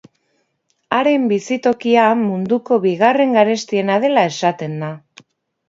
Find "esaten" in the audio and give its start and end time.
4.33-4.77